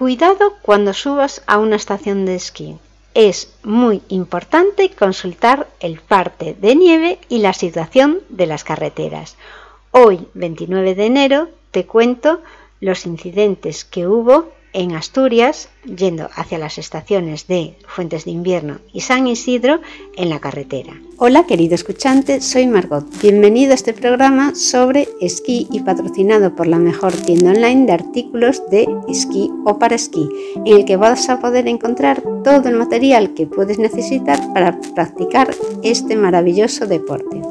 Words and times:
Cuidado 0.00 0.54
cuando 0.62 0.94
subas 0.94 1.42
a 1.46 1.58
una 1.58 1.76
estación 1.76 2.24
de 2.24 2.34
esquí. 2.34 2.78
Es 3.12 3.52
muy 3.62 4.00
importante 4.08 4.90
consultar 4.92 5.68
el 5.78 6.00
parte 6.00 6.56
de 6.58 6.74
nieve 6.74 7.18
y 7.28 7.40
la 7.40 7.52
situación 7.52 8.22
de 8.30 8.46
las 8.46 8.64
carreteras. 8.64 9.36
Hoy, 9.90 10.26
29 10.32 10.94
de 10.94 11.04
enero, 11.04 11.48
te 11.70 11.84
cuento 11.84 12.40
los 12.80 13.04
incidentes 13.04 13.84
que 13.84 14.06
hubo 14.06 14.48
en 14.72 14.94
Asturias, 14.94 15.68
yendo 15.84 16.28
hacia 16.34 16.58
las 16.58 16.78
estaciones 16.78 17.46
de 17.46 17.76
Fuentes 17.86 18.24
de 18.24 18.30
Invierno 18.30 18.78
y 18.92 19.00
San 19.00 19.26
Isidro 19.26 19.80
en 20.16 20.30
la 20.30 20.40
carretera. 20.40 20.92
Hola 21.18 21.44
querido 21.44 21.74
escuchante, 21.74 22.40
soy 22.40 22.66
Margot. 22.66 23.04
Bienvenido 23.20 23.72
a 23.72 23.74
este 23.74 23.92
programa 23.92 24.54
sobre 24.54 25.08
esquí 25.20 25.66
y 25.70 25.80
patrocinado 25.80 26.54
por 26.54 26.66
la 26.66 26.78
mejor 26.78 27.12
tienda 27.12 27.50
online 27.50 27.86
de 27.86 27.92
artículos 27.92 28.62
de 28.70 28.88
esquí 29.08 29.50
o 29.64 29.78
para 29.78 29.96
esquí, 29.96 30.28
en 30.64 30.76
el 30.76 30.84
que 30.84 30.96
vas 30.96 31.28
a 31.28 31.40
poder 31.40 31.68
encontrar 31.68 32.22
todo 32.44 32.68
el 32.68 32.76
material 32.76 33.34
que 33.34 33.46
puedes 33.46 33.78
necesitar 33.78 34.52
para 34.52 34.80
practicar 34.94 35.54
este 35.82 36.16
maravilloso 36.16 36.86
deporte. 36.86 37.42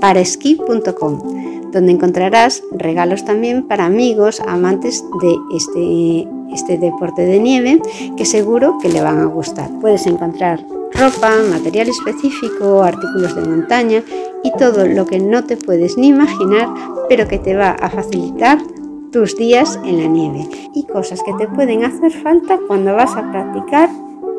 Paraesquí.com 0.00 1.42
donde 1.72 1.92
encontrarás 1.92 2.62
regalos 2.70 3.24
también 3.24 3.66
para 3.66 3.86
amigos, 3.86 4.40
amantes 4.46 5.02
de 5.22 5.36
este, 5.56 6.28
este 6.52 6.78
deporte 6.78 7.24
de 7.24 7.38
nieve, 7.38 7.80
que 8.16 8.24
seguro 8.24 8.78
que 8.80 8.88
le 8.88 9.00
van 9.00 9.20
a 9.20 9.26
gustar. 9.26 9.70
Puedes 9.80 10.06
encontrar 10.06 10.64
ropa, 10.92 11.30
material 11.50 11.88
específico, 11.88 12.82
artículos 12.82 13.34
de 13.34 13.42
montaña 13.42 14.02
y 14.42 14.52
todo 14.52 14.86
lo 14.86 15.06
que 15.06 15.18
no 15.18 15.44
te 15.44 15.56
puedes 15.56 15.96
ni 15.96 16.08
imaginar, 16.08 16.68
pero 17.08 17.26
que 17.28 17.38
te 17.38 17.56
va 17.56 17.70
a 17.70 17.90
facilitar 17.90 18.58
tus 19.10 19.36
días 19.36 19.78
en 19.84 19.98
la 19.98 20.06
nieve 20.06 20.48
y 20.74 20.84
cosas 20.84 21.22
que 21.22 21.32
te 21.34 21.46
pueden 21.46 21.84
hacer 21.84 22.12
falta 22.12 22.58
cuando 22.66 22.94
vas 22.94 23.14
a 23.14 23.30
practicar 23.30 23.90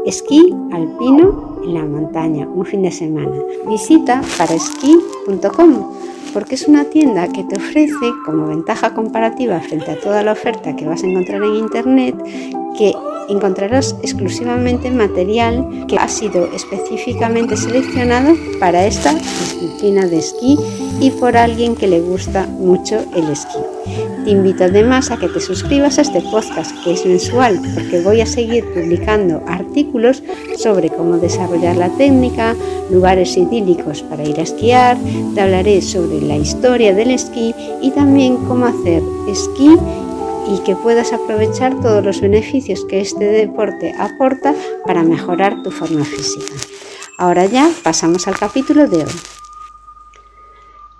esquí 0.05 0.53
alpino 0.71 1.59
en 1.63 1.73
la 1.73 1.85
montaña 1.85 2.47
un 2.47 2.65
fin 2.65 2.81
de 2.81 2.91
semana. 2.91 3.37
Visita 3.67 4.21
paraesquí.com 4.37 6.12
porque 6.33 6.55
es 6.55 6.67
una 6.67 6.85
tienda 6.85 7.27
que 7.27 7.43
te 7.43 7.57
ofrece 7.57 8.11
como 8.25 8.47
ventaja 8.47 8.93
comparativa 8.93 9.59
frente 9.59 9.91
a 9.91 9.99
toda 9.99 10.23
la 10.23 10.31
oferta 10.31 10.75
que 10.75 10.85
vas 10.85 11.03
a 11.03 11.07
encontrar 11.07 11.43
en 11.43 11.55
Internet 11.55 12.15
que 12.77 12.93
encontrarás 13.29 13.95
exclusivamente 14.01 14.91
material 14.91 15.85
que 15.87 15.97
ha 15.97 16.07
sido 16.07 16.45
específicamente 16.53 17.57
seleccionado 17.57 18.35
para 18.59 18.85
esta 18.85 19.13
disciplina 19.13 20.07
de 20.07 20.19
esquí 20.19 20.57
y 20.99 21.11
por 21.11 21.37
alguien 21.37 21.75
que 21.75 21.87
le 21.87 22.01
gusta 22.01 22.45
mucho 22.47 23.03
el 23.15 23.29
esquí. 23.29 23.59
Te 24.23 24.29
invito 24.29 24.63
además 24.63 25.11
a 25.11 25.17
que 25.17 25.27
te 25.27 25.41
suscribas 25.41 25.97
a 25.97 26.01
este 26.01 26.21
podcast 26.21 26.71
que 26.83 26.93
es 26.93 27.05
mensual 27.05 27.59
porque 27.73 27.99
voy 27.99 28.21
a 28.21 28.25
seguir 28.25 28.63
publicando 28.73 29.43
artículos 29.47 30.23
sobre 30.57 30.89
cómo 30.89 31.17
desarrollar 31.17 31.75
la 31.75 31.89
técnica, 31.89 32.55
lugares 32.89 33.35
idílicos 33.35 34.01
para 34.03 34.23
ir 34.23 34.39
a 34.39 34.43
esquiar, 34.43 34.97
te 35.35 35.41
hablaré 35.41 35.81
sobre 35.81 36.21
la 36.21 36.37
historia 36.37 36.93
del 36.95 37.11
esquí 37.11 37.53
y 37.81 37.91
también 37.91 38.37
cómo 38.47 38.65
hacer 38.65 39.03
esquí 39.27 39.77
y 40.47 40.59
que 40.59 40.77
puedas 40.77 41.11
aprovechar 41.11 41.79
todos 41.81 42.03
los 42.03 42.21
beneficios 42.21 42.85
que 42.85 43.01
este 43.01 43.25
deporte 43.25 43.93
aporta 43.99 44.55
para 44.85 45.03
mejorar 45.03 45.61
tu 45.63 45.71
forma 45.71 46.05
física. 46.05 46.53
Ahora 47.17 47.45
ya 47.45 47.69
pasamos 47.83 48.27
al 48.27 48.37
capítulo 48.37 48.87
de 48.87 48.99
hoy. 48.99 49.42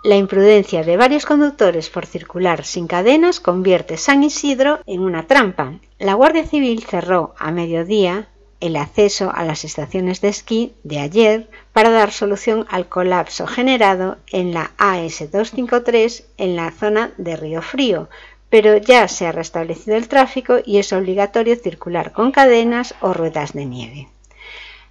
La 0.04 0.18
imprudencia 0.18 0.84
de 0.84 0.98
varios 0.98 1.26
conductores 1.26 1.90
por 1.90 2.06
circular 2.06 2.66
sin 2.66 2.88
cadenas 2.88 3.40
convierte 3.40 3.96
San 3.96 4.22
Isidro 4.22 4.82
en 4.86 5.00
una 5.00 5.28
trampa. 5.28 5.80
La 5.98 6.14
Guardia 6.16 6.46
Civil 6.46 6.84
cerró 6.84 7.34
a 7.38 7.54
mediodía 7.54 8.28
el 8.60 8.76
acceso 8.76 9.32
a 9.34 9.46
las 9.46 9.64
estaciones 9.64 10.20
de 10.20 10.28
esquí 10.28 10.74
de 10.84 11.00
ayer 11.00 11.50
para 11.72 11.90
dar 11.90 12.12
solución 12.12 12.66
al 12.70 12.90
colapso 12.90 13.48
generado 13.48 14.18
en 14.30 14.54
la 14.54 14.72
AS253 14.78 16.26
en 16.36 16.58
la 16.58 16.72
zona 16.72 17.12
de 17.16 17.38
Río 17.38 17.62
Frío, 17.62 18.10
pero 18.50 18.76
ya 18.76 19.08
se 19.08 19.26
ha 19.26 19.32
restablecido 19.32 19.96
el 19.96 20.10
tráfico 20.10 20.58
y 20.66 20.80
es 20.80 20.92
obligatorio 20.92 21.56
circular 21.56 22.12
con 22.12 22.34
cadenas 22.34 22.94
o 23.00 23.14
ruedas 23.14 23.54
de 23.54 23.66
nieve. 23.66 24.10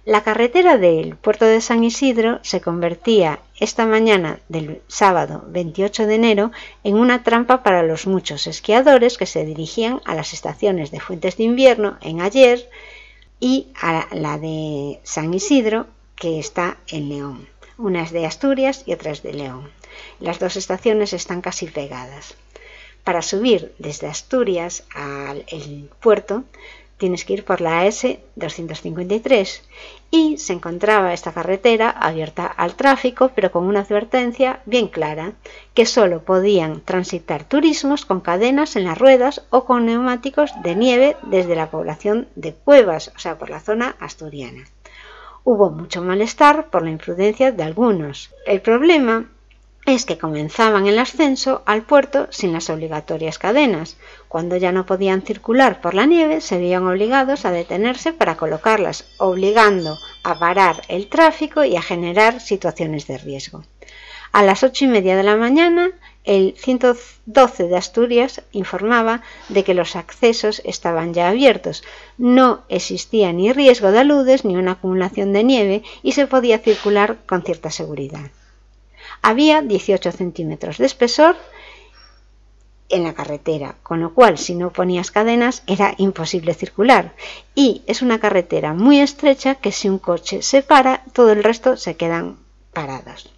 La 0.05 0.21
carretera 0.21 0.77
del 0.77 1.15
puerto 1.15 1.45
de 1.45 1.61
San 1.61 1.81
Isidro 1.85 2.39
se 2.41 2.59
convertía 2.59 3.39
esta 3.63 3.85
mañana 3.85 4.41
del 4.49 4.81
sábado 4.87 5.45
28 5.47 6.05
de 6.05 6.15
enero 6.15 6.51
en 6.83 6.95
una 6.95 7.23
trampa 7.23 7.63
para 7.63 7.81
los 7.81 8.07
muchos 8.07 8.45
esquiadores 8.45 9.17
que 9.17 9.25
se 9.25 9.45
dirigían 9.45 10.01
a 10.03 10.15
las 10.15 10.33
estaciones 10.33 10.91
de 10.91 10.99
Fuentes 10.99 11.37
de 11.37 11.45
Invierno 11.45 11.97
en 12.01 12.19
ayer 12.19 12.69
y 13.39 13.67
a 13.81 14.07
la 14.11 14.37
de 14.37 14.99
San 15.03 15.33
Isidro 15.33 15.87
que 16.15 16.39
está 16.39 16.77
en 16.87 17.07
León. 17.07 17.47
Una 17.77 18.03
es 18.03 18.11
de 18.11 18.25
Asturias 18.25 18.83
y 18.85 18.91
otra 18.91 19.11
es 19.11 19.23
de 19.23 19.33
León. 19.33 19.71
Las 20.19 20.39
dos 20.39 20.57
estaciones 20.57 21.13
están 21.13 21.41
casi 21.41 21.67
pegadas. 21.67 22.35
Para 23.05 23.21
subir 23.21 23.73
desde 23.79 24.07
Asturias 24.07 24.83
al 24.93 25.89
puerto 26.01 26.43
tienes 27.03 27.25
que 27.25 27.33
ir 27.33 27.43
por 27.43 27.59
la 27.59 27.85
S253 27.85 29.61
y 30.09 30.37
se 30.37 30.53
encontraba 30.53 31.11
esta 31.11 31.33
carretera 31.33 31.89
abierta 31.89 32.45
al 32.45 32.75
tráfico 32.75 33.31
pero 33.35 33.51
con 33.51 33.65
una 33.65 33.81
advertencia 33.81 34.61
bien 34.65 34.87
clara 34.87 35.33
que 35.73 35.85
solo 35.85 36.23
podían 36.23 36.79
transitar 36.79 37.43
turismos 37.43 38.05
con 38.05 38.21
cadenas 38.21 38.77
en 38.77 38.85
las 38.85 38.97
ruedas 38.97 39.45
o 39.49 39.65
con 39.65 39.85
neumáticos 39.85 40.53
de 40.63 40.75
nieve 40.75 41.17
desde 41.23 41.57
la 41.57 41.69
población 41.69 42.29
de 42.35 42.53
Cuevas, 42.53 43.11
o 43.13 43.19
sea, 43.19 43.37
por 43.37 43.49
la 43.49 43.59
zona 43.59 43.97
asturiana. 43.99 44.63
Hubo 45.43 45.71
mucho 45.71 46.01
malestar 46.01 46.69
por 46.69 46.83
la 46.83 46.91
imprudencia 46.91 47.51
de 47.51 47.63
algunos. 47.63 48.33
El 48.45 48.61
problema 48.61 49.29
es 49.85 50.05
que 50.05 50.17
comenzaban 50.17 50.87
el 50.87 50.97
ascenso 50.97 51.61
al 51.65 51.83
puerto 51.83 52.27
sin 52.31 52.53
las 52.53 52.69
obligatorias 52.69 53.37
cadenas. 53.37 53.97
Cuando 54.29 54.55
ya 54.55 54.71
no 54.71 54.85
podían 54.85 55.21
circular 55.21 55.81
por 55.81 55.93
la 55.93 56.05
nieve, 56.05 56.39
se 56.39 56.57
veían 56.57 56.87
obligados 56.87 57.45
a 57.45 57.51
detenerse 57.51 58.13
para 58.13 58.37
colocarlas, 58.37 59.05
obligando 59.17 59.97
a 60.23 60.39
parar 60.39 60.81
el 60.87 61.09
tráfico 61.09 61.65
y 61.65 61.75
a 61.75 61.81
generar 61.81 62.39
situaciones 62.39 63.07
de 63.07 63.17
riesgo. 63.17 63.63
A 64.31 64.41
las 64.41 64.63
ocho 64.63 64.85
y 64.85 64.87
media 64.87 65.15
de 65.15 65.23
la 65.23 65.35
mañana, 65.35 65.91
el 66.23 66.55
112 66.57 67.67
de 67.67 67.77
Asturias 67.77 68.41
informaba 68.51 69.21
de 69.49 69.63
que 69.63 69.73
los 69.73 69.95
accesos 69.95 70.61
estaban 70.65 71.13
ya 71.13 71.27
abiertos. 71.27 71.83
No 72.17 72.63
existía 72.69 73.31
ni 73.33 73.51
riesgo 73.51 73.91
de 73.91 73.99
aludes 73.99 74.45
ni 74.45 74.55
una 74.55 74.71
acumulación 74.71 75.33
de 75.33 75.43
nieve 75.43 75.83
y 76.01 76.13
se 76.13 76.25
podía 76.25 76.57
circular 76.59 77.17
con 77.27 77.43
cierta 77.43 77.69
seguridad. 77.69 78.31
Había 79.21 79.61
18 79.61 80.11
centímetros 80.11 80.77
de 80.77 80.85
espesor 80.85 81.35
en 82.89 83.03
la 83.03 83.13
carretera, 83.13 83.75
con 83.81 84.01
lo 84.01 84.13
cual 84.13 84.37
si 84.37 84.53
no 84.53 84.71
ponías 84.71 85.09
cadenas 85.09 85.63
era 85.65 85.95
imposible 85.97 86.53
circular. 86.53 87.13
Y 87.55 87.81
es 87.87 88.01
una 88.01 88.19
carretera 88.19 88.73
muy 88.73 88.99
estrecha 88.99 89.55
que 89.55 89.71
si 89.71 89.89
un 89.89 89.97
coche 89.97 90.41
se 90.41 90.61
para, 90.61 91.03
todo 91.13 91.31
el 91.31 91.43
resto 91.43 91.75
se 91.75 91.95
quedan 91.95 92.37
parados. 92.71 93.32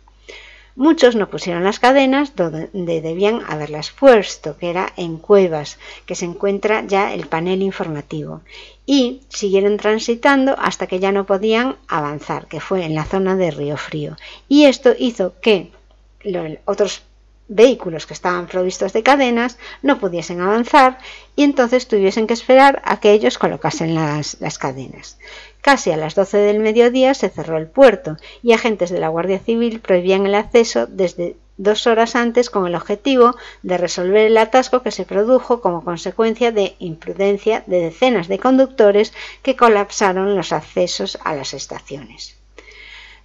Muchos 0.77 1.15
no 1.15 1.29
pusieron 1.29 1.63
las 1.63 1.79
cadenas 1.79 2.35
donde 2.35 3.01
debían 3.01 3.41
haberlas 3.47 3.91
puesto, 3.91 4.57
que 4.57 4.69
era 4.69 4.91
en 4.97 5.17
Cuevas, 5.17 5.79
que 6.05 6.15
se 6.15 6.25
encuentra 6.25 6.85
ya 6.85 7.13
el 7.13 7.27
panel 7.27 7.61
informativo, 7.61 8.41
y 8.85 9.21
siguieron 9.29 9.77
transitando 9.77 10.53
hasta 10.59 10.87
que 10.87 10.99
ya 10.99 11.13
no 11.13 11.25
podían 11.25 11.77
avanzar, 11.87 12.47
que 12.47 12.59
fue 12.59 12.83
en 12.83 12.93
la 12.93 13.05
zona 13.05 13.37
de 13.37 13.51
Río 13.51 13.77
Frío. 13.77 14.17
Y 14.49 14.65
esto 14.65 14.93
hizo 14.99 15.39
que 15.39 15.71
los 16.23 16.57
otros 16.65 17.03
vehículos 17.47 18.05
que 18.05 18.13
estaban 18.13 18.47
provistos 18.47 18.93
de 18.93 19.03
cadenas 19.03 19.57
no 19.81 19.99
pudiesen 19.99 20.41
avanzar 20.41 20.97
y 21.35 21.43
entonces 21.43 21.87
tuviesen 21.87 22.27
que 22.27 22.33
esperar 22.33 22.81
a 22.85 22.99
que 22.99 23.11
ellos 23.11 23.37
colocasen 23.37 23.95
las, 23.95 24.57
cadenas. 24.57 25.17
Casi 25.61 25.91
a 25.91 25.97
las 25.97 26.15
12 26.15 26.37
del 26.37 26.59
mediodía 26.59 27.13
se 27.13 27.29
cerró 27.29 27.57
el 27.57 27.67
puerto 27.67 28.17
y 28.41 28.53
agentes 28.53 28.89
de 28.89 28.99
la 28.99 29.09
Guardia 29.09 29.39
Civil 29.39 29.79
prohibían 29.79 30.25
el 30.25 30.35
acceso 30.35 30.87
desde 30.87 31.35
dos 31.57 31.87
horas 31.87 32.15
antes 32.15 32.49
con 32.49 32.67
el 32.67 32.75
objetivo 32.75 33.35
de 33.63 33.77
resolver 33.77 34.27
el 34.27 34.37
atasco 34.37 34.81
que 34.81 34.91
se 34.91 35.05
produjo 35.05 35.61
como 35.61 35.83
consecuencia 35.83 36.51
de 36.51 36.75
imprudencia 36.79 37.63
de 37.65 37.79
decenas 37.79 38.27
de 38.27 38.39
conductores 38.39 39.13
que 39.41 39.55
colapsaron 39.55 40.35
los 40.35 40.51
accesos 40.51 41.17
a 41.23 41.33
las 41.33 41.53
estaciones. 41.53 42.34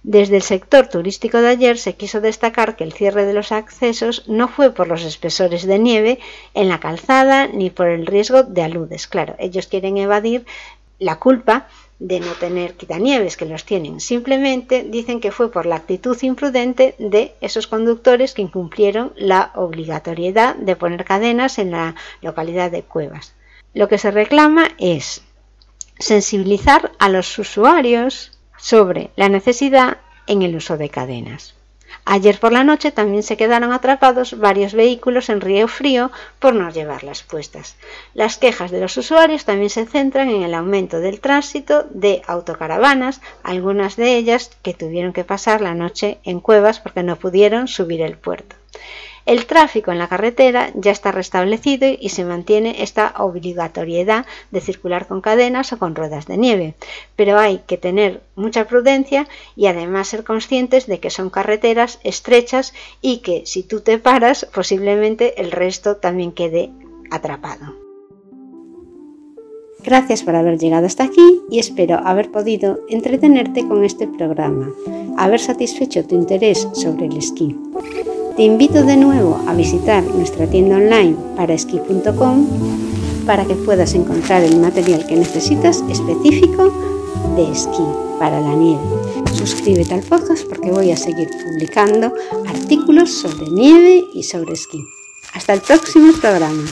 Desde 0.03 0.37
el 0.37 0.41
sector 0.41 0.87
turístico 0.87 1.41
de 1.41 1.49
ayer 1.49 1.77
se 1.77 1.95
quiso 1.95 2.21
destacar 2.21 2.75
que 2.75 2.83
el 2.83 2.91
cierre 2.91 3.25
de 3.25 3.33
los 3.33 3.51
accesos 3.51 4.23
no 4.27 4.47
fue 4.47 4.71
por 4.71 4.87
los 4.87 5.03
espesores 5.03 5.67
de 5.67 5.77
nieve 5.77 6.19
en 6.55 6.69
la 6.69 6.79
calzada 6.79 7.47
ni 7.47 7.69
por 7.69 7.87
el 7.87 8.07
riesgo 8.07 8.41
de 8.41 8.63
aludes. 8.63 9.07
Claro, 9.07 9.35
ellos 9.37 9.67
quieren 9.67 9.97
evadir 9.97 10.45
la 10.97 11.19
culpa 11.19 11.67
de 11.99 12.19
no 12.19 12.33
tener 12.33 12.73
quitanieves, 12.73 13.37
que 13.37 13.45
los 13.45 13.63
tienen. 13.63 13.99
Simplemente 13.99 14.83
dicen 14.83 15.21
que 15.21 15.31
fue 15.31 15.51
por 15.51 15.67
la 15.67 15.75
actitud 15.75 16.17
imprudente 16.23 16.95
de 16.97 17.35
esos 17.41 17.67
conductores 17.67 18.33
que 18.33 18.41
incumplieron 18.41 19.13
la 19.15 19.51
obligatoriedad 19.53 20.55
de 20.55 20.75
poner 20.75 21.05
cadenas 21.05 21.59
en 21.59 21.69
la 21.71 21.95
localidad 22.21 22.71
de 22.71 22.81
Cuevas. 22.81 23.35
lo 23.73 23.87
que 23.87 23.99
se 23.99 24.09
reclama 24.11 24.69
es 24.79 25.23
sensibilizar 25.99 26.91
a 26.97 27.07
los 27.07 27.37
usuarios 27.37 28.40
sobre 28.61 29.09
la 29.17 29.27
necesidad 29.27 29.97
en 30.27 30.43
el 30.43 30.55
uso 30.55 30.77
de 30.77 30.89
cadenas. 30.89 31.55
Ayer 32.05 32.39
por 32.39 32.51
la 32.51 32.63
noche 32.63 32.91
también 32.91 33.21
se 33.21 33.37
quedaron 33.37 33.73
atrapados 33.73 34.39
varios 34.39 34.73
vehículos 34.73 35.29
en 35.29 35.41
Río 35.41 35.67
Frío 35.67 36.09
por 36.39 36.55
no 36.55 36.69
llevarlas 36.71 37.23
puestas. 37.23 37.75
Las 38.13 38.37
quejas 38.37 38.71
de 38.71 38.79
los 38.79 38.95
usuarios 38.97 39.45
también 39.45 39.69
se 39.69 39.85
centran 39.85 40.29
en 40.29 40.43
el 40.43 40.53
aumento 40.53 40.99
del 40.99 41.19
tránsito 41.19 41.85
de 41.91 42.21
autocaravanas, 42.27 43.21
algunas 43.43 43.97
de 43.97 44.15
ellas 44.15 44.51
que 44.63 44.73
tuvieron 44.73 45.13
que 45.13 45.25
pasar 45.25 45.61
la 45.61 45.75
noche 45.75 46.19
en 46.23 46.39
cuevas 46.39 46.79
porque 46.79 47.03
no 47.03 47.17
pudieron 47.17 47.67
subir 47.67 48.01
el 48.01 48.17
puerto. 48.17 48.55
El 49.25 49.45
tráfico 49.45 49.91
en 49.91 49.99
la 49.99 50.07
carretera 50.07 50.71
ya 50.73 50.91
está 50.91 51.11
restablecido 51.11 51.87
y 51.99 52.09
se 52.09 52.25
mantiene 52.25 52.81
esta 52.81 53.13
obligatoriedad 53.17 54.25
de 54.51 54.61
circular 54.61 55.07
con 55.07 55.21
cadenas 55.21 55.71
o 55.73 55.77
con 55.77 55.95
ruedas 55.95 56.25
de 56.25 56.37
nieve, 56.37 56.73
pero 57.15 57.37
hay 57.37 57.59
que 57.67 57.77
tener 57.77 58.21
mucha 58.35 58.67
prudencia 58.67 59.27
y 59.55 59.67
además 59.67 60.07
ser 60.07 60.23
conscientes 60.23 60.87
de 60.87 60.99
que 60.99 61.09
son 61.09 61.29
carreteras 61.29 61.99
estrechas 62.03 62.73
y 63.01 63.19
que 63.19 63.43
si 63.45 63.63
tú 63.63 63.81
te 63.81 63.99
paras 63.99 64.47
posiblemente 64.53 65.39
el 65.41 65.51
resto 65.51 65.97
también 65.97 66.31
quede 66.31 66.71
atrapado. 67.11 67.75
Gracias 69.83 70.21
por 70.21 70.35
haber 70.35 70.59
llegado 70.59 70.85
hasta 70.85 71.05
aquí 71.05 71.41
y 71.49 71.59
espero 71.59 71.97
haber 71.97 72.31
podido 72.31 72.79
entretenerte 72.87 73.67
con 73.67 73.83
este 73.83 74.07
programa, 74.07 74.71
haber 75.17 75.39
satisfecho 75.39 76.05
tu 76.05 76.15
interés 76.15 76.67
sobre 76.73 77.07
el 77.07 77.17
esquí. 77.17 77.55
Te 78.41 78.45
invito 78.45 78.81
de 78.81 78.97
nuevo 78.97 79.39
a 79.47 79.53
visitar 79.53 80.03
nuestra 80.03 80.47
tienda 80.47 80.77
online 80.77 81.15
para 81.35 81.53
esquí.com 81.53 82.47
para 83.23 83.45
que 83.45 83.53
puedas 83.53 83.93
encontrar 83.93 84.41
el 84.41 84.57
material 84.59 85.05
que 85.05 85.15
necesitas 85.15 85.83
específico 85.87 86.73
de 87.35 87.51
esquí 87.51 87.83
para 88.17 88.41
la 88.41 88.55
nieve. 88.55 88.81
Suscríbete 89.31 89.93
al 89.93 90.01
podcast 90.01 90.43
porque 90.47 90.71
voy 90.71 90.89
a 90.89 90.97
seguir 90.97 91.29
publicando 91.43 92.15
artículos 92.47 93.11
sobre 93.11 93.47
nieve 93.51 94.05
y 94.11 94.23
sobre 94.23 94.53
esquí. 94.53 94.83
Hasta 95.35 95.53
el 95.53 95.61
próximo 95.61 96.11
programa. 96.19 96.63